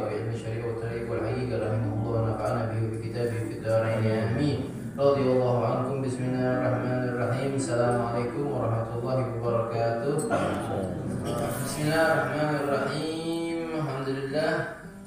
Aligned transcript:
وعلم 0.00 0.28
الشريعة 0.34 0.66
والتاريخ 0.66 1.04
والحقيقة 1.10 1.54
رحمه 1.64 1.92
الله 1.96 2.20
ونفعنا 2.22 2.62
به 2.72 2.80
بكتابه 2.92 3.38
في 3.48 3.52
الدارين 3.58 4.04
آمين 4.10 4.60
رضي 4.98 5.24
الله 5.32 5.56
عنكم 5.66 5.96
بسم 6.02 6.22
الله 6.24 6.48
الرحمن 6.58 7.02
الرحيم. 7.08 7.50
السلام 7.54 7.96
عليكم 8.06 8.42
ورحمة 8.52 8.90
الله 8.98 9.18
وبركاته. 9.36 10.14
بسم 11.64 11.80
الله 11.86 12.04
الرحمن 12.12 12.54
الرحيم. 12.64 13.58
الحمد 13.80 14.08
لله 14.08 14.52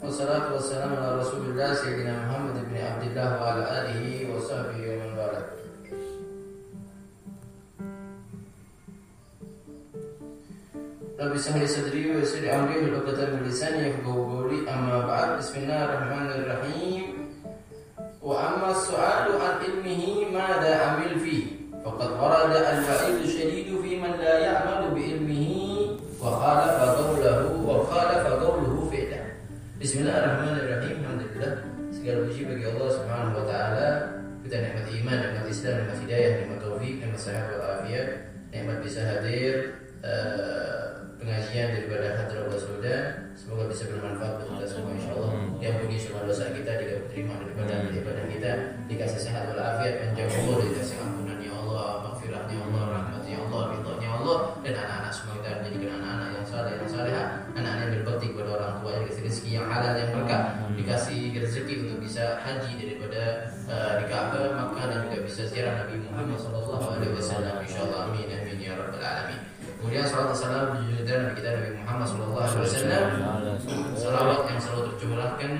والصلاة 0.04 0.54
والسلام 0.54 0.92
على 0.96 1.10
رسول 1.22 1.42
الله 1.50 1.70
سيدنا 1.74 2.14
محمد 2.26 2.56
بن 2.70 2.76
عبد 2.78 3.04
الله 3.10 3.30
وعلى 3.42 3.64
آله 3.82 4.06
وصحبه 4.34 4.80
ومن 4.90 5.12
والاه. 5.18 5.65
Rabbi 11.26 11.42
sahli 11.42 11.66
sadri 11.66 12.06
wa 12.14 12.22
yassir 12.22 12.46
amri 12.54 12.86
wa 12.86 13.02
uqdatan 13.02 13.42
min 13.42 13.50
lisani 13.50 13.90
yafqahu 13.90 14.30
qawli 14.30 14.62
amma 14.70 15.10
ba'd. 15.10 15.42
Bismillahirrahmanirrahim. 15.42 17.34
Wa 18.22 18.54
amma 18.54 18.70
as-su'alu 18.70 19.34
an 19.42 19.58
ilmihi 19.58 20.30
madha 20.30 20.94
amil 20.94 21.18
fi. 21.18 21.66
Faqad 21.82 22.22
warada 22.22 22.78
al-wa'id 22.78 23.26
shadid 23.26 23.74
fi 23.74 23.92
man 23.98 24.22
la 24.22 24.38
ya'malu 24.38 24.94
bi 24.94 25.18
ilmihi. 25.18 25.98
Wa 26.22 26.30
khalafa 26.30 26.94
qawluhu 26.94 27.73
wa 27.73 27.82
khalafa 27.90 28.46
qawluhu 28.46 28.86
fi'la. 28.94 29.42
Bismillahirrahmanirrahim. 29.82 31.10
Alhamdulillah. 31.10 31.54
Segala 31.90 32.30
puji 32.30 32.46
bagi 32.46 32.70
Allah 32.70 32.90
Subhanahu 33.02 33.42
wa 33.42 33.46
taala. 33.50 33.90
Kita 34.46 34.62
nikmat 34.62 34.94
iman, 34.94 35.18
nikmat 35.26 35.46
Islam, 35.50 35.73
nikmat 35.82 35.98
hidayah, 36.06 36.32
nikmat 36.38 36.60
taufik, 36.62 37.02
nikmat 37.02 37.18
sehat 37.18 37.50
wal 37.50 37.82
afiat, 37.82 38.30
nikmat 38.54 38.78
bisa 38.86 39.02
hadir 39.02 39.73
uh, 40.06 40.84
pengajian 41.19 41.67
daripada 41.75 42.08
Hadrah 42.19 42.59
Sudan 42.59 43.31
semoga 43.35 43.71
bisa 43.71 43.83
bermanfaat 43.91 44.33
buat 44.39 44.47
kita 44.58 44.66
semua 44.67 44.91
insyaallah 44.95 45.31
hmm. 45.31 45.52
yang 45.63 45.75
punya 45.83 45.99
semua 45.99 46.21
dosa 46.27 46.52
kita 46.52 46.71
diterima 46.80 47.33
daripada 47.39 47.73
hmm. 47.83 47.99
ibadah 47.99 48.25
kita 48.31 48.52
dikasih 48.88 49.21
sehat 49.21 49.43
walafiat 49.52 49.93
panjang 50.02 50.30
umur 50.43 50.63
dikasih 50.63 50.95
ampunan 51.03 51.34
dan 54.66 54.73
anak-anak 54.81 55.11
semua 55.13 55.33
kita 55.38 55.49
menjadikan 55.61 55.89
anak-anak 56.02 56.30
yang 56.33 56.47
saleh 56.49 56.71
yang 56.73 56.89
saleh 56.89 57.13
anak-anak 57.53 57.83
yang 57.85 57.94
berbakti 58.02 58.25
kepada 58.33 58.49
orang 58.58 58.73
tua 58.81 58.91
dikasih 59.05 59.23
rezeki 59.30 59.49
yang 59.53 59.67
halal 59.69 59.94
yang 59.94 60.09
berkah 60.09 60.41
hmm. 60.41 60.73
dikasih 60.81 61.19
rezeki 61.38 61.73
untuk 61.85 61.99
bisa 62.02 62.23
haji 62.41 62.71
daripada 62.81 63.21
uh, 63.69 63.91
di 64.02 64.05
Ka'bah 64.09 64.43
Makkah 64.58 64.86
dan 64.89 64.99
juga 65.05 65.17
bisa 65.21 65.41
ziarah 65.45 65.73
Nabi 65.86 65.95
Muhammad 66.02 66.38
sallallahu 66.41 66.86
alaihi 66.97 67.13
wasallam 67.13 67.55
insyaallah 67.61 67.99
amin 68.09 68.27
amin 68.33 68.58
ya 68.58 68.73
rabbal 68.73 69.05
alamin 69.05 69.41
Kemudian 69.86 70.09
salat 70.09 70.33
salam 70.33 70.81
juga 70.81 71.13
Nabi 71.13 71.38
kita 71.38 71.49
Nabi 71.61 71.69
Muhammad 71.77 72.08
Sallallahu 72.09 72.41
Alaihi 72.41 72.66
Wasallam. 72.66 73.05
Salawat 73.93 74.41
yang 74.49 74.58
selalu 74.58 74.81
tercurahkan 74.97 75.52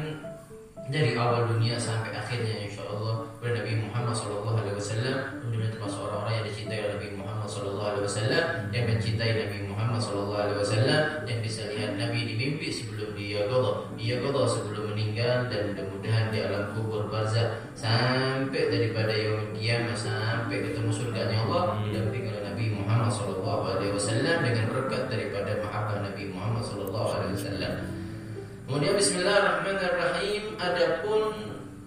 dari 0.90 1.14
awal 1.14 1.46
dunia 1.46 1.78
sampai 1.78 2.10
akhirnya 2.10 2.66
insya 2.66 2.90
Allah 2.90 3.22
kepada 3.38 3.62
Nabi 3.62 3.86
Muhammad 3.86 4.18
Sallallahu 4.18 4.58
Alaihi 4.66 4.78
Wasallam. 4.82 5.18
Kemudian 5.46 5.70
termasuk 5.78 6.00
orang-orang 6.10 6.34
yang 6.42 6.46
dicintai 6.50 6.80
oleh 6.82 6.94
Nabi 6.98 7.10
Muhammad 7.22 7.50
Sallallahu 7.54 7.90
Alaihi 7.94 8.06
Wasallam, 8.10 8.44
yang 8.50 8.65
mencintai 8.96 9.32
Nabi 9.44 9.58
Muhammad 9.68 10.00
Wasallam, 10.00 11.28
yang 11.28 11.40
bisa 11.44 11.68
lihat 11.68 12.00
Nabi 12.00 12.24
di 12.24 12.34
mimpi 12.40 12.72
sebelum 12.72 13.12
dia 13.20 13.44
qada, 13.52 13.92
dia 14.00 14.24
qada 14.24 14.44
sebelum 14.48 14.96
meninggal 14.96 15.52
dan 15.52 15.76
mudah-mudahan 15.76 16.32
di 16.32 16.40
alam 16.40 16.72
kubur 16.72 17.12
barzah 17.12 17.60
sampai 17.76 18.72
daripada 18.72 19.12
yang 19.12 19.52
kiamat 19.52 20.00
sampai 20.00 20.64
ketemu 20.64 20.92
surganya 20.96 21.44
Allah 21.44 21.84
didampingi 21.84 22.32
oleh 22.32 22.44
Nabi 22.48 22.66
Muhammad 22.72 23.12
Wasallam 23.96 24.38
dengan 24.44 24.66
berkat 24.72 25.04
daripada 25.08 25.52
mahabbah 25.64 25.98
Nabi 26.04 26.24
Muhammad 26.32 26.64
Wasallam. 26.68 27.74
Kemudian 28.66 28.96
Bismillahirrahmanirrahim. 28.98 30.44
Adapun 30.60 31.24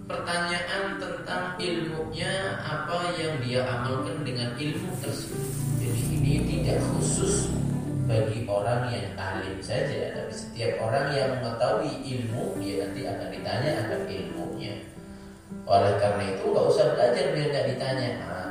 pertanyaan 0.09 0.97
tentang 0.97 1.59
ilmunya 1.61 2.63
apa 2.65 3.13
yang 3.21 3.37
dia 3.45 3.61
amalkan 3.67 4.25
dengan 4.25 4.57
ilmu 4.57 4.93
tersebut. 5.05 5.68
Ini 6.19 6.43
tidak 6.51 6.83
khusus 6.83 7.47
bagi 8.11 8.43
orang 8.51 8.91
yang 8.91 9.15
alim 9.15 9.63
saja, 9.63 10.19
tapi 10.19 10.35
setiap 10.35 10.83
orang 10.83 11.15
yang 11.15 11.39
mengetahui 11.39 11.95
ilmu 12.03 12.59
dia 12.59 12.83
nanti 12.83 13.07
akan 13.07 13.29
ditanya 13.31 13.71
akan 13.87 14.01
ilmunya. 14.11 14.75
Oleh 15.63 15.95
karena 16.03 16.25
itu 16.35 16.43
nggak 16.51 16.67
usah 16.75 16.87
belajar 16.99 17.25
biar 17.31 17.47
nggak 17.55 17.67
ditanya. 17.71 18.11
Ah, 18.27 18.51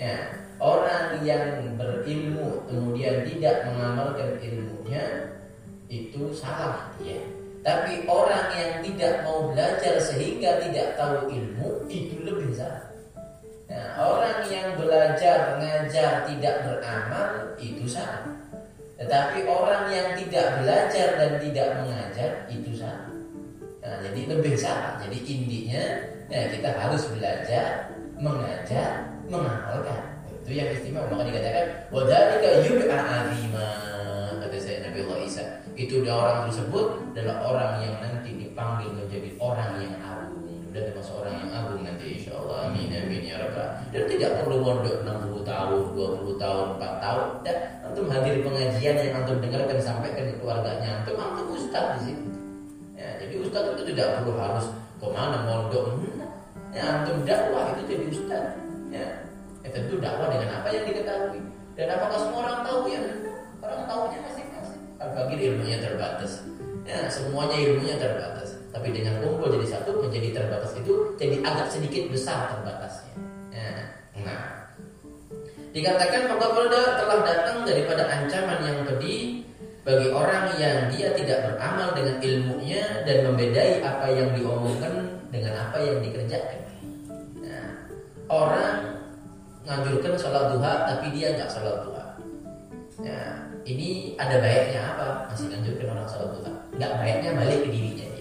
ya, 0.00 0.16
Orang 0.56 1.20
yang 1.20 1.76
berilmu 1.76 2.64
kemudian 2.64 3.28
tidak 3.28 3.68
mengamalkan 3.68 4.40
ilmunya 4.40 5.36
itu 5.92 6.32
salah 6.32 6.96
dia. 6.96 7.20
Tapi 7.60 8.08
orang 8.08 8.48
yang 8.56 8.72
tidak 8.80 9.20
mau 9.20 9.52
belajar 9.52 10.00
sehingga 10.00 10.64
tidak 10.64 10.96
tahu 10.96 11.28
ilmu 11.28 11.84
itu 11.92 12.24
lebih 12.24 12.56
salah. 12.56 12.95
Orang 13.94 14.42
yang 14.50 14.74
belajar 14.74 15.54
mengajar 15.54 16.26
tidak 16.26 16.56
beramal 16.66 17.54
itu 17.62 17.86
salah. 17.86 18.26
Tetapi 18.96 19.44
orang 19.46 19.92
yang 19.92 20.08
tidak 20.18 20.64
belajar 20.64 21.08
dan 21.20 21.32
tidak 21.38 21.68
mengajar 21.84 22.30
itu 22.50 22.72
salah. 22.74 23.12
Nah, 23.84 24.02
jadi 24.02 24.20
lebih 24.34 24.58
salah. 24.58 24.98
Jadi 24.98 25.18
intinya 25.22 25.84
ya 26.26 26.50
kita 26.50 26.70
harus 26.74 27.06
belajar, 27.14 27.94
mengajar, 28.18 29.14
mengamalkan. 29.30 30.16
Itu 30.42 30.50
yang 30.54 30.70
istimewa 30.72 31.10
maka 31.10 31.26
dikatakan 31.26 31.66
wadalika 31.90 32.48
yud'a 32.66 32.98
azima 32.98 33.68
kata 34.38 34.56
saya 34.62 34.88
Nabi 34.88 34.98
Allah 35.06 35.18
Isa. 35.26 35.44
Itu 35.76 36.00
dia 36.00 36.14
orang 36.14 36.48
tersebut 36.48 36.86
adalah 37.12 37.36
orang 37.44 37.72
yang 37.84 37.94
nanti 38.00 38.30
dipanggil 38.32 38.94
menjadi 38.96 39.34
orang 39.36 39.76
yang 39.82 39.94
agung 40.00 40.55
termasuk 40.84 41.14
orang 41.24 41.34
yang 41.40 41.50
agung 41.52 41.82
nanti 41.86 42.06
insya 42.20 42.32
Allah 42.36 42.68
amin 42.68 42.90
amin 42.92 43.22
ya 43.24 43.36
rabbal 43.40 43.68
dan 43.94 44.02
tidak 44.10 44.30
perlu 44.42 44.56
mondok 44.60 44.96
60 45.06 45.48
tahun 45.48 45.78
20 45.96 46.42
tahun 46.42 46.66
4 46.76 47.04
tahun 47.04 47.26
dan 47.46 47.56
antum 47.86 48.06
hadir 48.12 48.34
pengajian 48.44 48.96
yang 49.00 49.12
antum 49.24 49.36
dengarkan 49.40 49.78
sampaikan 49.80 50.24
ke 50.28 50.34
keluarganya 50.42 50.88
antum 51.00 51.16
antum 51.16 51.46
ustaz 51.56 51.86
di 51.96 52.00
sini 52.12 52.28
ya, 53.00 53.08
jadi 53.22 53.34
ustaz 53.40 53.64
itu 53.72 53.82
tidak 53.96 54.20
perlu 54.20 54.32
harus 54.36 54.66
ke 55.00 55.06
mana 55.08 55.38
mondok 55.48 55.96
ya 56.76 56.82
antum 57.00 57.24
dakwah 57.24 57.72
itu 57.78 57.82
jadi 57.88 58.06
ustaz 58.12 58.44
ya 58.92 59.26
Ya 59.66 59.74
tentu 59.74 59.98
dakwah 59.98 60.30
dengan 60.30 60.62
apa 60.62 60.70
yang 60.70 60.86
diketahui. 60.86 61.42
Dan 61.74 61.86
apakah 61.90 62.18
semua 62.22 62.40
orang 62.46 62.60
tahu 62.62 62.86
ya? 62.86 63.02
Orang 63.58 63.82
tahunya 63.90 64.18
masing-masing. 64.22 64.82
Apalagi 65.02 65.34
ilmunya 65.42 65.78
terbatas. 65.82 66.46
Ya, 66.86 67.10
semuanya 67.10 67.58
ilmunya 67.58 67.98
terbatas. 67.98 68.55
Tapi 68.76 68.92
dengan 68.92 69.24
kumpul 69.24 69.48
jadi 69.56 69.72
satu 69.72 70.04
menjadi 70.04 70.36
terbatas 70.36 70.76
itu 70.76 71.16
jadi 71.16 71.40
agak 71.40 71.72
sedikit 71.72 72.12
besar 72.12 72.52
terbatasnya. 72.52 73.16
Ya, 73.56 73.72
nah, 74.20 74.68
dikatakan 75.72 76.28
Maka 76.28 76.46
telah 77.00 77.20
datang 77.24 77.64
daripada 77.64 78.04
ancaman 78.04 78.60
yang 78.68 78.84
pedih 78.84 79.48
bagi 79.86 80.12
orang 80.12 80.52
yang 80.60 80.92
dia 80.92 81.14
tidak 81.16 81.46
beramal 81.46 81.96
dengan 81.96 82.20
ilmunya 82.20 83.06
dan 83.06 83.22
membedai 83.24 83.80
apa 83.80 84.12
yang 84.12 84.34
diomongkan 84.36 85.24
dengan 85.32 85.56
apa 85.56 85.78
yang 85.78 86.02
dikerjakan. 86.02 86.60
Nah, 87.40 87.86
orang 88.28 88.98
nganjurkan 89.62 90.18
sholat 90.18 90.52
duha 90.52 90.72
tapi 90.90 91.16
dia 91.16 91.38
nggak 91.38 91.48
sholat 91.48 91.86
duha. 91.86 92.06
Ya, 93.00 93.46
ini 93.62 94.18
ada 94.20 94.42
baiknya 94.42 94.80
apa? 94.96 95.30
Masih 95.30 95.54
nganjurkan 95.54 95.86
orang 95.96 96.08
sholat 96.10 96.28
duha. 96.34 96.52
Nggak 96.76 96.92
baiknya 96.98 97.30
balik 97.32 97.58
ke 97.62 97.68
dirinya. 97.70 98.06
Ya, 98.10 98.15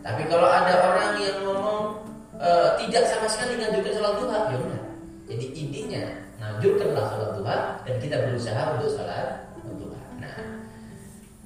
tapi 0.00 0.22
kalau 0.32 0.48
ada 0.48 0.74
orang 0.80 1.20
yang 1.20 1.38
ngomong 1.44 2.00
e, 2.40 2.50
tidak 2.80 3.04
sama 3.08 3.28
sekali 3.28 3.60
ngajukan 3.60 3.92
sholat 3.96 4.14
duha, 4.16 4.38
ya 4.48 4.56
udah. 4.56 4.82
Jadi 5.30 5.46
intinya 5.54 6.02
ngajukanlah 6.40 7.04
sholat 7.12 7.30
duha 7.38 7.56
dan 7.86 7.94
kita 8.02 8.16
berusaha 8.26 8.62
untuk 8.74 8.90
sholat 8.96 9.46
duha. 9.62 10.00
Nah, 10.18 10.36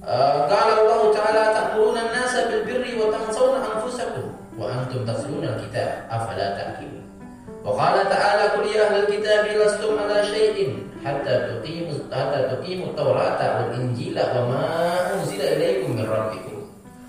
eh, 0.06 0.38
kalau 0.48 0.76
Allah 0.86 1.10
Taala 1.12 1.42
takuluna 1.52 2.02
nasa 2.14 2.48
bil 2.48 2.62
birri 2.64 2.94
wa 2.96 3.10
tansawna 3.10 3.60
anfusakum 3.60 4.32
wa 4.54 4.70
antum 4.70 5.02
tasluna 5.02 5.58
kitab 5.60 6.06
afala 6.08 6.54
ta'kim. 6.56 7.02
Wa 7.64 7.74
qala 7.74 8.06
ta'ala 8.06 8.54
qul 8.56 8.70
ya 8.70 8.86
ahlal 8.88 9.08
kitabi 9.08 9.56
lastum 9.56 9.96
ala 9.96 10.20
syai'in 10.24 10.84
hatta 11.00 11.48
tuqimu 11.52 12.12
hatta 12.12 12.54
tuqimu 12.54 12.92
tawrata 12.92 13.66
wal 13.66 13.72
injila 13.76 14.24
wa 14.36 14.42
ma 14.48 14.64
unzila 15.16 15.44
ilaykum 15.58 15.96
min 15.96 16.06
rabbikum. 16.06 16.60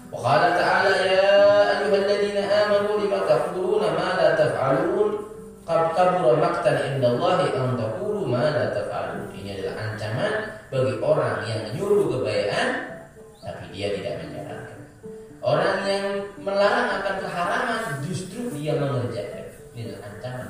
Wa 0.10 0.18
qala 0.20 0.48
ta'ala 0.56 0.94
ya 1.06 1.35
wa 6.36 6.52
maqtan 6.52 7.00
indallahi 7.00 7.56
an 7.56 7.80
taqulu 7.80 8.28
ma 8.28 8.44
la 8.52 8.76
taf'alu. 8.76 9.32
Ini 9.32 9.50
adalah 9.56 9.76
ancaman 9.88 10.34
bagi 10.68 10.94
orang 11.00 11.36
yang 11.48 11.60
menyuruh 11.72 12.06
kebaikan 12.12 12.68
tapi 13.40 13.64
dia 13.72 13.96
tidak 13.96 14.20
menjalankan. 14.20 14.80
Orang 15.40 15.78
yang 15.88 16.06
melarang 16.44 16.90
akan 17.00 17.16
keharaman 17.24 17.82
justru 18.04 18.52
dia 18.52 18.76
mengerjakan. 18.76 19.48
Ini 19.72 19.80
adalah 19.88 20.02
ancaman. 20.12 20.48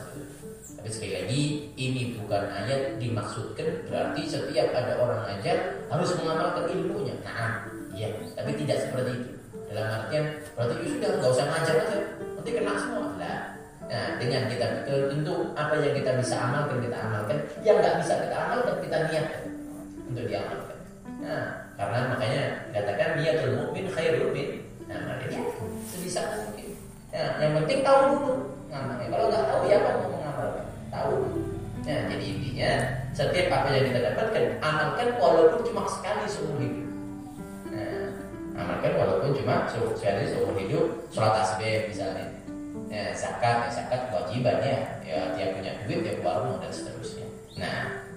Tapi 0.66 0.90
sekali 0.90 1.14
lagi 1.14 1.42
ini 1.78 2.02
bukan 2.18 2.44
ayat 2.50 2.98
dimaksudkan 2.98 3.86
berarti 3.86 4.22
setiap 4.26 4.74
ada 4.74 4.98
orang 4.98 5.22
ajar 5.38 5.86
harus 5.94 6.10
mengamalkan 6.18 6.66
ilmunya. 6.74 7.14
Nah, 7.22 7.70
ya, 7.94 8.10
tapi 8.34 8.58
tidak 8.58 8.90
seperti 8.90 9.12
itu. 9.22 9.30
Dalam 9.70 9.86
artian 10.02 10.26
berarti 10.54 10.74
sudah 10.88 11.10
nggak 11.20 11.32
usah 11.34 11.46
ngajar 11.50 11.76
aja, 11.90 12.00
nanti 12.38 12.50
kena 12.54 12.74
semua. 12.78 13.18
Lah, 13.18 13.55
nah 13.86 14.18
dengan 14.18 14.50
kita 14.50 14.86
tentu 14.88 15.54
apa 15.54 15.78
yang 15.78 15.94
kita 15.94 16.18
bisa 16.18 16.36
amalkan 16.42 16.82
kita 16.82 16.98
amalkan, 16.98 17.38
yang 17.62 17.78
nggak 17.78 18.02
bisa 18.02 18.14
kita 18.18 18.36
amalkan 18.36 18.76
kita 18.82 18.98
niatkan 19.10 19.44
untuk 20.10 20.26
diamalkan. 20.26 20.80
Nah, 21.26 21.44
karena 21.74 22.00
makanya 22.14 22.44
katakan 22.70 23.10
niatul 23.18 23.52
mukmin 23.58 23.90
khairul 23.90 24.30
min. 24.30 24.62
Nah, 24.86 25.00
makanya 25.10 25.42
sebisa 25.90 26.22
mungkin. 26.38 26.78
Nah, 27.10 27.42
yang 27.42 27.54
penting 27.62 27.82
tahu 27.82 28.02
dulu. 28.14 28.34
Nah, 28.70 29.02
kalau 29.10 29.26
nggak 29.32 29.46
tahu 29.50 29.62
ya 29.66 29.78
apa 29.82 29.90
mau 29.98 30.10
mengamalkan? 30.14 30.66
Tahu. 30.94 31.16
Nah, 31.86 32.00
jadi 32.10 32.26
intinya 32.26 32.72
setiap 33.16 33.48
apa 33.50 33.68
yang 33.74 33.86
kita 33.90 34.00
dapatkan 34.12 34.44
amalkan 34.60 35.08
walaupun 35.18 35.62
cuma 35.66 35.84
sekali 35.88 36.26
seumur 36.28 36.60
hidup. 36.62 36.88
Nah, 37.72 38.06
amalkan 38.60 38.94
walaupun 39.00 39.32
cuma 39.40 39.66
sekali 39.72 40.30
seumur 40.30 40.56
hidup 40.60 40.86
sholat 41.10 41.32
tasbih 41.42 41.90
misalnya. 41.90 42.35
Ya, 42.96 43.12
zakat, 43.12 43.68
ya, 43.68 43.70
zakat 43.76 44.08
kewajiban 44.08 44.56
ya. 44.64 44.80
Dia 45.36 45.52
punya 45.52 45.76
duit 45.84 46.00
ya 46.08 46.16
keluar 46.16 46.48
dan 46.64 46.72
seterusnya. 46.72 47.28
Nah, 47.60 48.08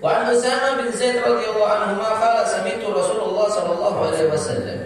Wa 0.00 0.24
an 0.24 0.32
Usama 0.32 0.80
bin 0.80 0.88
Zaid 0.88 1.20
radhiyallahu 1.20 1.68
anhu 1.68 2.00
ma 2.00 2.16
qala 2.16 2.48
sami'tu 2.48 2.88
Rasulullah 2.88 3.50
sallallahu 3.50 3.98
alaihi 4.08 4.30
wasallam 4.30 4.80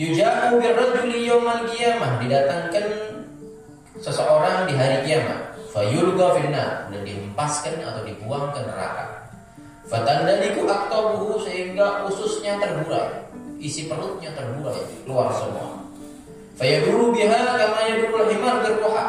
yujahu 0.00 0.56
birrajuli 0.56 1.28
yawmal 1.28 1.68
qiyamah. 1.68 2.16
Didatangkan 2.16 2.86
seseorang 4.00 4.64
di 4.64 4.72
hari 4.72 5.04
kiamat. 5.04 5.52
Fayulga 5.68 6.26
finnar. 6.40 6.88
Dan 6.88 7.04
dihempaskan 7.04 7.76
atau 7.84 8.08
dibuang 8.08 8.56
ke 8.56 8.64
neraka. 8.64 9.28
Fatandaliku 9.84 10.64
aktabuhu 10.64 11.44
sehingga 11.44 12.08
ususnya 12.08 12.56
terburai. 12.56 13.28
Isi 13.60 13.84
perutnya 13.84 14.32
terburai. 14.32 14.80
Keluar 15.04 15.28
semua 15.34 15.87
fayaduru 16.58 17.14
biha 17.14 17.38
kama 17.54 17.80
yadurul 17.86 18.26
himar 18.28 18.66
berroha 18.66 19.06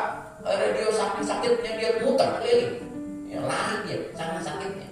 ada 0.49 0.65
dia 0.73 0.89
sakit 0.89 1.23
sakitnya 1.25 1.71
dia 1.77 1.89
muter 2.01 2.29
keliling. 2.41 2.81
Ya 3.29 3.39
lari 3.45 3.75
dia 3.85 3.97
saking 4.17 4.41
sakitnya. 4.41 4.87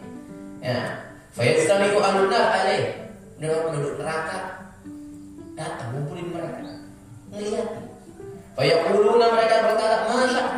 Ya. 0.61 0.79
Fayastamiku 1.33 1.97
alunnar 2.01 2.45
alaih. 2.61 3.09
Penduduk 3.37 4.01
neraka 4.01 4.69
datang 5.57 5.89
ngumpulin 5.93 6.33
mereka. 6.33 6.61
Ngelihat 7.33 7.67
Fayaquluna 8.57 9.37
mereka 9.37 9.69
berkata, 9.69 10.09
"Masya 10.09 10.56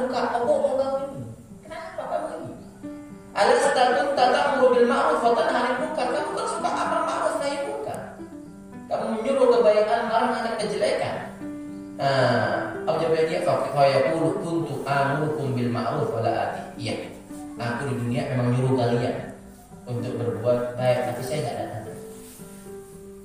Nah, 12.00 12.72
apa 12.88 12.96
jawab 12.96 13.28
dia? 13.28 13.44
Fayaqulu 13.44 14.40
kuntu 14.40 14.88
amurukum 14.88 15.52
bil 15.52 15.68
ma'ruf 15.68 16.16
wa 16.16 16.24
la 16.24 16.32
ati. 16.32 16.62
Iya. 16.80 16.96
Aku 17.60 17.92
di 17.92 17.96
dunia 18.00 18.32
memang 18.32 18.56
nyuruh 18.56 18.80
kalian 18.80 19.36
untuk 19.84 20.16
berbuat 20.16 20.80
baik, 20.80 21.12
tapi 21.12 21.22
saya 21.28 21.40
tidak 21.44 21.56
datang. 21.60 21.80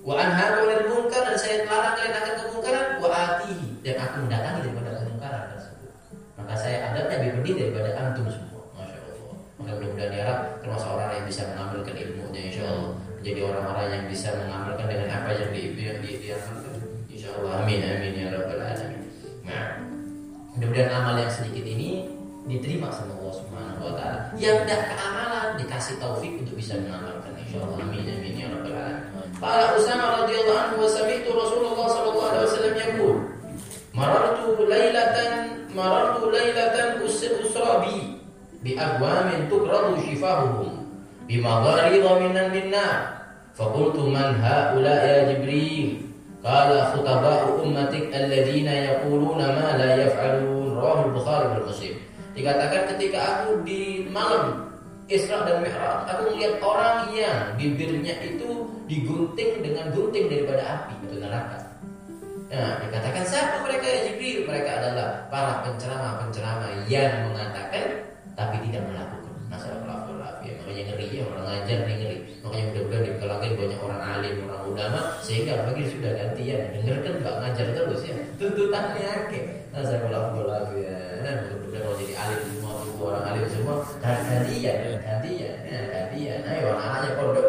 Wa 0.04 0.20
anharu 0.20 0.68
anil 0.68 0.84
munkar 0.90 1.24
dan 1.24 1.32
saya 1.38 1.64
larang 1.64 1.96
kalian 1.96 2.12
akan 2.12 2.34
kemungkaran 2.44 2.86
wa 3.00 3.08
atihi 3.08 3.80
dan 3.80 3.96
aku 4.04 4.26
mendatangi 4.26 4.60
daripada 4.68 4.90
kemungkaran 5.00 5.42
tersebut. 5.56 5.92
Maka 6.36 6.54
saya 6.60 6.76
ada 6.92 7.08
lebih 7.08 7.40
pedih 7.40 7.54
daripada 7.56 7.90
antum 7.96 8.28
semua. 8.28 8.68
Masya 8.76 9.00
Allah. 9.00 9.36
Maka 9.56 9.70
mudah-mudahan 9.80 10.12
ya 10.12 10.22
Rab 10.28 10.40
termasuk 10.60 10.88
orang 10.92 11.10
yang 11.16 11.24
bisa 11.24 11.42
mengambilkan 11.48 11.94
ilmunya 11.96 12.42
Insya 12.52 12.62
Allah 12.68 12.92
menjadi 13.16 13.40
orang-orang 13.48 13.86
yang 13.88 14.04
bisa 14.12 14.28
mengamalkan 14.36 14.86
dengan 14.92 15.08
apa 15.08 15.30
yang 15.32 15.50
di 15.56 15.62
di, 15.72 16.10
diamalkan. 16.20 16.74
Insya 17.08 17.28
Allah 17.40 17.52
amin 17.64 17.80
ya 17.80 18.26
Rabbal 18.28 18.60
alamin. 18.60 18.60
Nah, 18.60 18.63
Kemudian 20.64 20.88
amal 20.88 21.20
yang 21.20 21.28
sedikit 21.28 21.60
ini 21.60 22.08
diterima 22.48 22.88
sama 22.88 23.12
Allah 23.20 23.34
Subhanahu 23.36 23.84
wa 23.84 23.92
taala. 24.00 24.20
Yang 24.40 24.64
tidak 24.64 24.82
keamalan 24.96 25.48
dikasih 25.60 25.94
taufik 26.00 26.32
untuk 26.40 26.56
bisa 26.56 26.80
mengamalkan 26.80 27.36
insyaallah. 27.36 27.84
Amin 27.84 28.08
amin 28.08 28.32
ya 28.32 28.48
rabbal 28.48 28.72
alamin. 28.72 29.28
Para 29.36 29.76
Usama 29.76 30.24
radhiyallahu 30.24 30.56
anhu 30.56 30.76
wa 30.80 30.88
sami'tu 30.88 31.28
Rasulullah 31.36 31.86
sallallahu 31.92 32.28
alaihi 32.32 32.46
wasallam 32.48 32.74
yaqul 32.80 33.16
Marartu 33.92 34.64
lailatan 34.64 35.32
marartu 35.70 36.32
lailatan 36.32 37.04
usra 37.04 37.84
bi 37.84 38.18
bi 38.64 38.72
abwamin 38.74 39.46
tukradu 39.52 40.00
shifahuhum 40.00 40.82
bima 41.28 41.60
gharida 41.60 42.10
minan 42.24 42.50
nar 42.72 42.98
faqultu 43.52 44.08
man 44.10 44.40
haula 44.40 44.96
ya 44.98 45.30
Jibril 45.30 46.13
Qala 46.44 46.92
khutaba'u 46.92 47.64
ummatik 47.64 48.12
alladzina 48.12 48.68
yaquluna 48.92 49.56
ma 49.56 49.80
la 49.80 49.96
yaf'alun 49.96 50.76
Rahul 50.76 51.16
Bukhari 51.16 51.56
wal 51.56 51.72
Dikatakan 52.36 52.82
ketika 52.92 53.18
aku 53.24 53.64
di 53.64 54.04
malam 54.12 54.68
Isra 55.08 55.40
dan 55.48 55.64
Mi'raj, 55.64 56.04
aku 56.04 56.36
melihat 56.36 56.60
orang 56.60 57.08
yang 57.16 57.56
bibirnya 57.56 58.12
itu 58.20 58.68
digunting 58.84 59.64
dengan 59.64 59.88
gunting 59.96 60.28
daripada 60.28 60.62
api 60.64 60.92
itu 61.08 61.16
neraka. 61.16 61.64
Nah, 62.52 62.76
dikatakan 62.84 63.24
siapa 63.24 63.64
mereka 63.64 63.84
yang 63.88 64.02
Jibril? 64.12 64.44
Mereka 64.44 64.70
adalah 64.84 65.24
para 65.32 65.64
penceramah-penceramah 65.64 66.88
yang 66.92 67.32
mengatakan 67.32 68.04
tapi 68.36 68.60
tidak 68.68 68.84
melakukan. 68.84 69.32
Masalah 69.48 69.80
pelaku 69.80 70.12
ya. 70.44 70.52
Makanya 70.60 70.82
ngeri 70.92 71.06
ya 71.08 71.22
orang 71.24 71.44
ngajar 71.48 71.78
nih 71.88 72.03
banyak 73.56 73.80
orang 73.80 74.02
alim, 74.02 74.34
orang 74.46 74.62
ulama 74.68 75.00
sehingga 75.24 75.66
bagi 75.66 75.88
sudah 75.88 76.12
gantian 76.14 76.60
dengarkan 76.76 77.14
Pak 77.22 77.34
ngajar 77.40 77.66
terus 77.74 78.02
ya. 78.04 78.14
Tuntutannya 78.36 79.10
ke. 79.30 79.40
Masalah 79.74 80.00
pelafon 80.06 80.46
ya. 80.78 80.96
Mudah-mudahan 81.24 81.82
kalau 81.82 81.96
jadi 81.98 82.14
alim 82.14 82.40
semua, 82.46 82.72
orang 83.00 83.24
alim 83.32 83.46
semua 83.50 83.74
gantian, 83.98 84.76
gantian, 85.02 85.56
ya, 85.66 85.80
gantian. 85.90 86.40
Ayo 86.46 86.64
anak-anaknya 86.76 87.10
pondok 87.18 87.46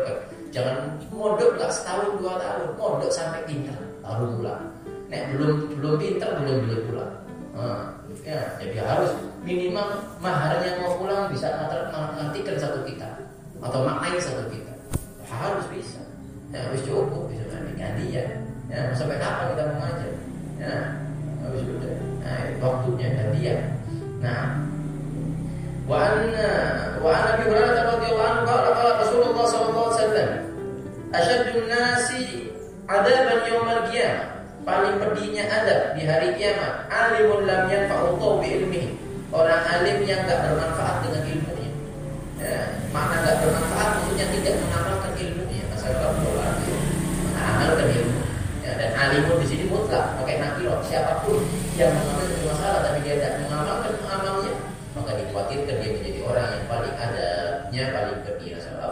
Jangan 0.55 0.95
mondok 1.11 1.59
lah 1.59 1.67
setahun 1.67 2.15
dua 2.15 2.39
tahun, 2.39 2.79
mondok 2.79 3.11
sampai 3.11 3.43
pintar 3.43 3.75
baru 3.99 4.39
pulang. 4.39 4.63
Nek 5.11 5.35
belum 5.35 5.51
belum 5.75 5.95
pintar 5.99 6.39
belum 6.39 6.55
boleh 6.63 6.81
pulang. 6.87 7.13
Nah, 7.55 7.99
ya, 8.23 8.55
jadi 8.63 8.79
harus 8.79 9.11
minimal 9.43 9.99
maharnya 10.23 10.79
mau 10.79 10.95
pulang 10.95 11.27
bisa 11.27 11.51
mengartikan 11.91 12.55
satu 12.55 12.87
kita 12.87 13.19
atau 13.59 13.79
maknai 13.83 14.15
satu 14.15 14.47
kita. 14.47 14.64
Harus 15.35 15.65
bisa. 15.71 16.01
Ya, 16.55 16.71
harus 16.71 16.81
cukup 16.87 17.27
bisa 17.27 17.43
ganti 17.51 18.05
ya. 18.15 18.25
Ya, 18.71 18.91
sampai 18.95 19.19
kapan 19.19 19.53
kita 19.53 19.63
mengajar? 19.75 20.13
Ya, 20.57 20.75
harus 21.43 21.61
sudah. 21.63 21.95
Nah, 22.23 22.39
waktunya 22.63 23.07
gantian. 23.13 23.59
Nah, 24.23 24.65
wa 25.85 25.97
anna 26.01 26.49
wa 26.97 27.13
an 27.13 27.23
Abi 27.37 27.43
Hurairah 27.45 27.83
radhiyallahu 27.93 28.25
anhu 28.25 28.43
qala 28.49 28.69
qala 28.73 28.91
Rasulullah 29.05 29.45
sallallahu 29.45 29.85
alaihi 29.85 29.97
wasallam 30.01 30.31
asyadun 31.13 31.65
nasi 31.69 32.23
adaban 32.89 33.45
yaumal 33.45 33.85
qiyamah 33.93 34.35
paling 34.65 34.97
pedihnya 34.97 35.45
adab 35.45 35.93
di 35.93 36.09
hari 36.09 36.33
kiamat 36.41 36.89
alimun 36.89 37.45
lam 37.45 37.69
yanfa'u 37.69 38.17
bi 38.41 38.47
ilmihi 38.49 38.97
orang 39.29 39.61
alim 39.61 40.01
yang 40.09 40.25
enggak 40.25 40.41
bermanfaat 40.41 41.05
dengan 41.05 41.23
ilmunya 41.29 41.71
ya, 42.41 42.59
makna 42.89 43.21
enggak 43.21 43.37
bermanfaat 43.45 43.89
maksudnya 44.01 44.25
tidak 44.33 44.53
mengamalkan 44.65 45.04
mengamalkan 47.55 47.87
ilmu 47.87 48.21
ya, 48.67 48.71
dan 48.75 48.89
alimun 48.99 49.37
di 49.39 49.47
sini 49.47 49.63
mutlak 49.71 50.19
pakai 50.19 50.35
nakiro 50.43 50.83
siapa 50.83 51.23
pun 51.23 51.39
yang 51.79 51.95
mengambil 51.95 52.27
satu 52.27 52.45
masalah 52.51 52.79
tapi 52.83 52.99
dia 53.07 53.13
tidak 53.15 53.33
mengamalkan 53.47 53.93
amalnya 54.03 54.53
maka 54.91 55.11
dikhawatirkan 55.15 55.75
dia 55.79 55.89
menjadi 55.95 56.19
orang 56.27 56.47
yang 56.51 56.65
paling 56.67 56.95
adabnya 56.99 57.83
paling 57.95 58.17
pedih 58.27 58.49
Rasulullah 58.59 58.91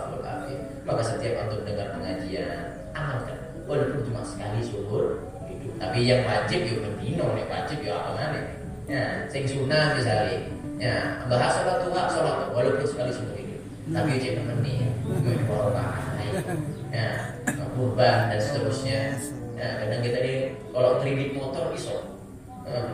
maka 0.84 1.02
setiap 1.04 1.48
antum 1.48 1.64
dengar 1.64 1.96
pengajian 1.96 2.76
amalkan. 2.92 3.40
Walaupun 3.64 4.04
cuma 4.04 4.20
sekali 4.28 4.60
syukur 4.60 5.32
tapi 5.80 6.04
yang 6.04 6.28
wajib 6.28 6.60
yo 6.68 6.84
bendino 6.84 7.32
nek 7.36 7.48
wajib 7.48 7.80
yo 7.84 7.96
apa 7.96 8.12
mana 8.20 8.40
ya 8.88 9.24
sing 9.32 9.48
sunah 9.48 9.96
misalnya 9.96 10.52
ya 10.76 11.24
bahas 11.32 11.56
sholat 11.56 11.88
tuh 11.88 11.96
sholat 11.96 12.52
walaupun 12.52 12.84
sekali 12.84 13.12
seumur 13.16 13.36
hidup 13.40 13.60
tapi 13.96 14.20
cek 14.20 14.44
nih 14.44 14.84
corona 15.48 15.96
ya 16.92 17.33
kurban 17.74 18.32
dan 18.32 18.40
seterusnya. 18.40 19.18
Ya 19.54 19.68
kadang 19.86 20.02
kita 20.02 20.18
di 20.22 20.34
kalau 20.74 21.02
kredit 21.02 21.34
motor 21.38 21.70
iso. 21.74 22.16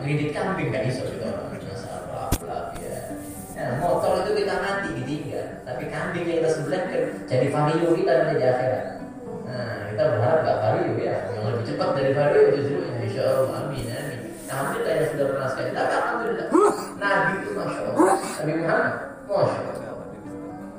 Kredit 0.02 0.34
kambing 0.34 0.74
kan 0.74 0.82
iso 0.88 1.06
gitu 1.06 1.24
masalah 1.70 2.74
ya. 2.80 3.14
Ya, 3.60 3.76
motor 3.76 4.24
itu 4.24 4.40
kita 4.40 4.56
nanti 4.56 4.88
ditinggal, 5.04 5.68
tapi 5.68 5.92
kambing 5.92 6.24
yang 6.24 6.40
kita 6.40 6.48
sebelah 6.48 6.82
kan 6.88 7.02
jadi 7.28 7.46
vario 7.52 7.92
kita 7.92 8.12
di 8.32 8.40
akhirat. 8.40 8.84
Nah, 9.44 9.92
kita 9.92 10.02
berharap 10.16 10.38
gak 10.48 10.58
vario 10.64 10.96
ya, 10.96 11.16
yang 11.28 11.44
lebih 11.44 11.64
cepat 11.68 11.88
dari 11.92 12.16
vario 12.16 12.56
justru 12.56 12.80
ya, 12.80 12.88
insya 13.04 13.20
Allah 13.28 13.68
amin 13.68 13.84
amin. 13.84 14.18
Nah, 14.48 14.54
alhamdulillah 14.64 14.94
yang 14.96 15.08
sudah 15.12 15.26
pernah 15.28 15.48
sekali, 15.52 15.70
tapi 15.76 15.92
alhamdulillah. 15.92 16.46
Nabi 16.96 17.32
itu 17.36 17.50
masya 17.52 17.80
Allah, 17.84 18.16
Nabi 18.16 18.52
Muhammad, 18.64 18.94
masya 19.28 19.88
Allah. 19.92 20.08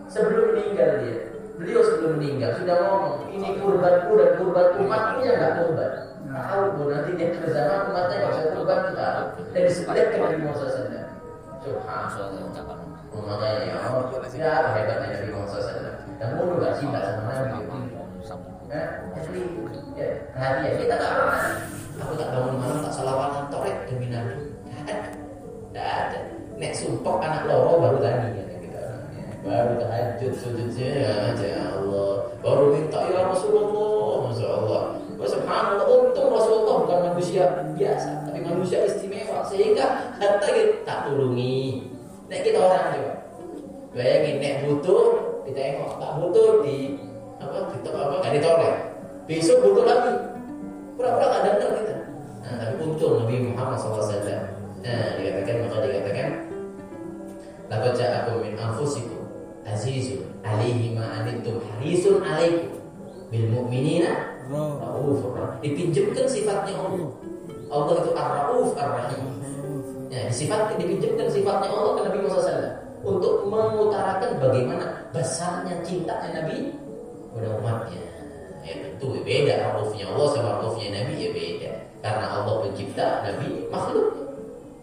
Sebelum 0.10 0.46
meninggal 0.52 0.90
dia, 1.06 1.18
beliau 1.62 1.82
sebelum 1.86 2.18
meninggal 2.18 2.58
sudah 2.58 2.76
ngomong 2.82 3.18
ini 3.30 3.50
kurbanku 3.62 4.12
dan 4.18 4.30
kurban 4.42 4.68
umatku 4.82 5.18
yang 5.22 5.38
nggak 5.38 5.54
kurban. 5.62 5.92
Tahu 6.32 6.64
bu 6.74 6.84
nanti 6.90 7.12
dia 7.22 7.28
ke 7.38 7.48
zaman 7.54 7.94
umatnya 7.94 8.16
nggak 8.18 8.32
bisa 8.34 8.44
kurban 8.58 8.80
kita 8.90 9.10
dan 9.54 9.62
disebutkan 9.70 10.06
Nabi 10.18 10.38
Muhammad 10.42 10.70
SAW. 10.74 11.06
Subhanallah. 11.62 12.81
Hatta 40.20 40.48
kita 40.50 40.84
tak 40.88 41.00
turungi 41.10 41.88
nek 42.32 42.40
kita 42.46 42.58
orang 42.60 42.96
coba 42.96 43.14
bayangin 43.92 44.36
nek 44.40 44.56
butuh 44.66 45.06
ditengok. 45.48 45.92
Tak 46.00 46.12
butuh 46.22 46.50
di 46.64 46.78
apa 47.42 47.58
kita 47.74 47.90
apa 47.92 48.14
gak 48.22 48.34
ditolak 48.38 48.76
besok 49.26 49.58
butuh 49.66 49.84
lagi. 49.86 50.14
Pura-pura 50.96 51.26
gak 51.28 51.44
datang 51.48 51.72
kita. 51.82 51.96
Nah 52.42 52.54
tapi 52.58 52.74
muncul 52.82 53.10
Nabi 53.22 53.36
Muhammad 53.52 53.78
SAW 53.78 54.62
nah 54.82 55.14
dikatakan 55.14 55.56
maka 55.70 55.86
dikatakan 55.86 56.30
Laqad 57.70 57.94
ja'akum 57.96 58.44
min 58.44 58.58
anfusikum 58.58 59.30
azizun 59.64 60.26
alaihi 60.44 60.98
ma 60.98 61.22
anittum 61.22 61.62
harisun 61.62 62.20
alaikum 62.20 62.82
bil 63.30 63.48
mu'minina 63.48 64.42
raufur 64.52 65.38
dipinjamkan 65.64 66.26
sifatnya 66.28 66.76
Allah 66.76 67.14
Allah 67.72 67.96
itu 68.04 68.12
ar-rauf 68.12 68.70
ar-rahim 68.76 69.40
ya 70.12 70.28
disifat 70.28 70.76
dipinjamkan 70.76 71.32
sifatnya 71.32 71.72
Allah 71.72 71.92
ke 71.96 72.02
Nabi 72.12 72.18
Muhammad 72.28 72.44
SAW 72.44 72.72
untuk 73.02 73.48
mengutarakan 73.48 74.38
bagaimana 74.38 74.86
besarnya 75.16 75.80
cintanya 75.82 76.44
Nabi 76.44 76.76
kepada 77.32 77.48
umatnya. 77.58 78.04
Ya 78.62 78.76
tentu 78.78 79.18
beda 79.24 79.74
raufnya 79.74 80.06
Allah 80.12 80.28
sama 80.36 80.52
raufnya 80.62 80.94
Nabi 80.94 81.14
ya 81.18 81.30
beda. 81.32 81.72
Karena 82.04 82.28
Allah 82.28 82.54
pencipta 82.68 83.26
Nabi 83.26 83.72
makhluk. 83.72 84.10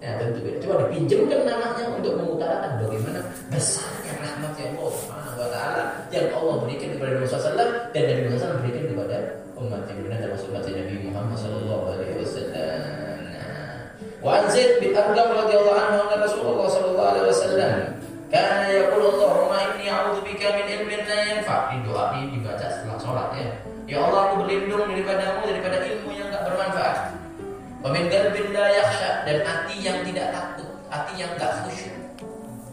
Ya 0.00 0.16
tentu 0.16 0.38
beda. 0.42 0.56
Coba 0.64 0.74
dipinjamkan 0.88 1.40
namanya 1.44 1.84
untuk 1.94 2.12
mengutarakan 2.18 2.70
bagaimana 2.82 3.20
besarnya 3.52 4.12
rahmatnya 4.18 4.64
Allah 4.74 4.92
Subhanahu 4.96 5.38
wa 5.38 5.48
taala 5.52 5.82
yang 6.10 6.26
Allah 6.34 6.54
berikan 6.64 6.88
kepada 6.96 7.10
Nabi 7.20 7.26
SAW 7.28 7.54
dan 7.92 8.02
Nabi 8.02 8.26
SAW 8.32 8.58
berikan 8.64 8.84
kepada 8.96 9.16
umat 9.60 9.82
yang 9.86 9.98
benar 10.08 10.18
termasuk 10.24 10.48
umat 10.50 10.64
Nabi 10.66 10.94
Muhammad 11.06 11.36
wasallam. 11.36 12.07
Wa 14.18 14.42
Zaid 14.50 14.82
bin 14.82 14.98
Arqam 14.98 15.30
radhiyallahu 15.30 15.78
anhu 15.78 15.98
anna 16.10 16.26
Rasulullah 16.26 16.66
sallallahu 16.66 17.10
alaihi 17.14 17.26
wasallam 17.30 17.74
kana 18.28 18.66
yaqul 18.66 19.04
Allahumma 19.14 19.56
inni 19.72 19.86
a'udzu 19.86 20.26
bika 20.26 20.58
min 20.58 20.66
ilmin 20.66 21.00
la 21.06 21.18
yanfa. 21.22 21.70
Ini 21.70 21.86
doa 21.86 22.04
ini 22.18 22.34
dibaca 22.34 22.66
setelah 22.66 22.98
sholat 22.98 23.28
ya. 23.38 23.46
Ya 23.88 23.96
Allah 24.04 24.20
aku 24.28 24.44
berlindung 24.44 24.90
daripadamu 24.90 25.46
daripada 25.46 25.76
ilmu 25.86 26.10
yang 26.12 26.28
tak 26.34 26.42
bermanfaat. 26.50 26.96
Wa 27.78 27.88
min 27.94 28.10
qalbin 28.10 28.50
la 28.50 28.66
yakhsha 28.74 29.10
dan 29.22 29.38
hati 29.46 29.76
yang 29.86 30.02
tidak 30.02 30.34
takut, 30.34 30.70
hati 30.90 31.12
yang 31.14 31.30
enggak 31.38 31.52
khusyuk. 31.62 31.96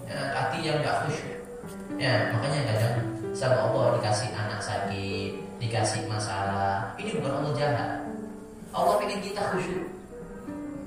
Ya, 0.09 0.19
hati 0.33 0.57
yang 0.65 0.81
enggak 0.81 0.97
khusyuk. 1.05 1.37
Ya, 1.95 2.13
makanya 2.33 2.73
kadang 2.73 2.95
sama 3.37 3.69
Allah 3.69 4.01
dikasih 4.01 4.33
anak 4.33 4.59
sakit, 4.65 5.31
dikasih 5.61 6.09
masalah. 6.09 6.89
Ini 6.97 7.21
bukan 7.21 7.31
Allah 7.31 7.53
jahat. 7.53 7.89
Allah 8.73 8.95
ingin 9.05 9.21
kita 9.23 9.41
khusyuk. 9.55 9.85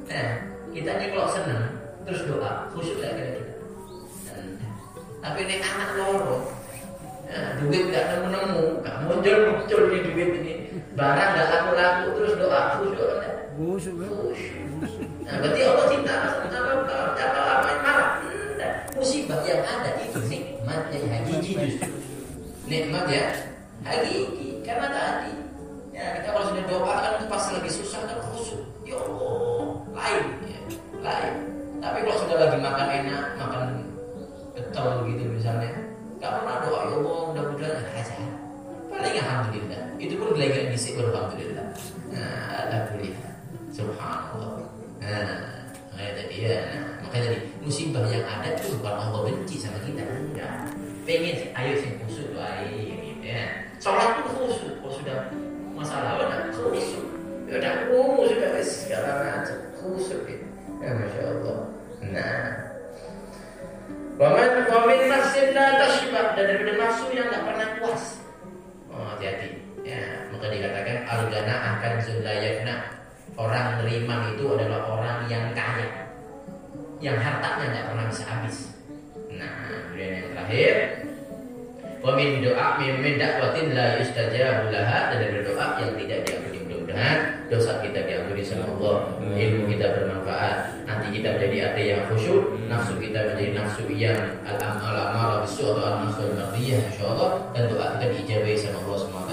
Nah, 0.09 0.29
kita 0.75 0.91
ini 1.01 1.07
kalau 1.13 1.29
senang 1.33 1.65
terus 2.09 2.25
doa, 2.25 2.69
khusyuk 2.73 3.01
gak 3.05 3.13
kira-kira. 3.17 3.53
Tapi 5.19 5.39
ini 5.45 5.57
anak 5.61 5.91
loro, 5.99 6.47
nah, 7.27 7.51
duit 7.61 7.91
gak 7.91 8.05
nemu-nemu, 8.15 8.81
gak 8.87 8.97
muncul-muncul 9.05 9.81
nih 9.91 10.01
duit 10.07 10.31
ini. 10.41 10.55
Barang 10.97 11.37
gak 11.37 11.49
laku-laku 11.53 12.07
terus 12.17 12.33
doa, 12.39 12.61
khusyuk 12.81 13.09
enggak? 13.19 13.35
Khusyuk. 13.59 13.99
Nah, 15.27 15.35
berarti 15.43 15.61
Allah 15.67 15.87
cinta 15.91 16.15
sama 16.49 16.73
apa 17.19 17.41
apa 17.43 17.67
yang 17.67 17.83
marah. 17.83 18.11
Musibah 18.99 19.43
yang 19.47 19.63
ada 19.63 19.91
itu 20.03 20.19
nikmat 20.27 20.91
yang 20.91 21.07
hakiki 21.07 21.53
justru. 21.55 21.93
Nikmat 22.67 23.05
ya 23.07 23.25
hakiki 23.87 24.63
karena 24.67 24.91
tadi 24.91 25.33
ya 25.95 26.19
kita 26.19 26.29
kalau 26.35 26.51
sudah 26.51 26.65
doa 26.67 26.95
kan 26.99 27.15
pas 27.31 27.45
lagi 27.55 27.71
susah 27.71 28.03
kan 28.07 28.19
khusyuk. 28.31 28.63
Ya 28.83 28.99
Allah, 28.99 29.39
ya, 29.39 29.48
lain. 31.09 31.35
Tapi 31.79 31.99
kalau 32.05 32.19
sudah 32.21 32.37
lagi 32.37 32.59
makan 32.61 32.89
enak, 33.03 33.25
makan 33.41 33.63
betul 34.53 35.09
gitu 35.09 35.25
misalnya, 35.33 35.71
gak 36.21 36.33
pernah 36.43 36.57
doa 36.67 36.81
ya 36.91 36.95
Allah 37.01 37.19
mudah-mudahan 37.33 37.87
aja. 37.97 38.19
Paling 38.89 39.15
alhamdulillah. 39.17 39.83
Itu 39.97 40.15
pun 40.19 40.37
lagi 40.37 40.69
bisik 40.75 40.99
alhamdulillah. 41.01 41.67
Nah, 42.13 42.67
alhamdulillah. 42.67 43.31
Subhanallah. 43.71 44.67
Nah, 44.99 45.71
makanya 45.95 46.13
tadi 46.19 46.37
ya, 46.43 46.57
nah, 46.67 46.85
makanya 47.07 47.25
tadi 47.31 47.39
musibah 47.63 48.05
yang 48.11 48.27
ada 48.27 48.59
itu 48.59 48.75
bukan 48.75 48.95
Allah 48.99 49.21
benci 49.23 49.57
sama 49.63 49.79
kita, 49.87 50.03
enggak. 50.03 50.75
Pengen 51.07 51.55
ayo 51.55 51.73
sih 51.79 51.95
khusyuk 52.03 52.35
doa 52.35 52.67
gitu 52.67 53.23
ya. 53.23 53.71
Sholat 53.79 54.19
pun 54.19 54.27
khusyuk, 54.35 54.83
kalau 54.83 54.93
sudah 54.93 55.19
masalah 55.79 56.19
udah 56.27 56.51
khusyuk. 56.51 57.07
Ya 57.47 57.63
udah 57.63 57.73
umum 57.95 58.27
sudah 58.27 58.51
segala 58.67 59.11
macam 59.23 59.59
khusyuk 59.79 60.27
gitu. 60.27 60.48
Ya 60.79 60.91
masya 60.95 61.23
Allah. 61.27 61.59
Nah, 62.09 62.69
Waman 64.19 64.67
wamin 64.67 65.07
nafsin 65.07 65.55
la 65.55 65.79
tashbah 65.79 66.35
dan 66.35 66.51
daripada 66.51 66.75
nafsu 66.75 67.07
yang 67.15 67.31
nggak 67.31 67.47
pernah 67.47 67.69
puas. 67.79 68.19
Oh, 68.91 69.15
hati-hati. 69.15 69.63
Ya, 69.87 70.27
maka 70.35 70.51
dikatakan 70.51 71.07
al-gana 71.07 71.55
akan 71.79 71.93
zulayafna. 72.03 72.99
Orang 73.39 73.79
beriman 73.79 74.35
itu 74.35 74.43
adalah 74.59 74.91
orang 74.91 75.31
yang 75.31 75.55
kaya. 75.55 76.11
Yang 76.99 77.23
hartanya 77.23 77.65
nggak 77.71 77.87
pernah 77.95 78.05
bisa 78.11 78.25
habis. 78.27 78.57
Nah, 79.31 79.71
kemudian 79.71 80.11
yang 80.11 80.29
terakhir 80.35 80.75
wa 81.99 82.15
min 82.15 82.43
doa 82.43 82.79
min 82.79 83.15
dakwatin 83.19 83.75
la 83.75 84.03
yustajabu 84.03 84.71
dan 84.71 85.15
dari 85.15 85.43
doa 85.47 85.67
yang 85.83 85.95
tidak 85.99 86.19
diampuni 86.27 86.48
mudah-mudahan 86.99 87.47
dosa 87.47 87.79
kita 87.81 88.01
diampuni 88.05 88.43
sama 88.43 88.67
Allah. 88.75 88.97
Ilmu 89.23 89.71
kita 89.71 89.87
bermanfaat. 89.95 90.57
Nanti 90.85 91.07
kita 91.15 91.39
menjadi 91.39 91.59
ada 91.73 91.81
yang 91.81 92.03
khusyuk. 92.11 92.59
Nafsu 92.67 92.99
kita 92.99 93.33
menjadi 93.33 93.55
nafsu 93.55 93.87
yang 93.95 94.19
al-amal 94.45 95.47
bisu 95.47 95.63
atau 95.73 95.85
al-nafsu 95.87 96.21
al-mardiyah 96.35 96.81
insyaallah 96.91 97.31
dan 97.55 97.71
doa 97.71 97.87
kita 97.97 98.07
diijabahi 98.13 98.57
sama 98.59 98.79
Allah 98.83 98.99
SWT 98.99 99.28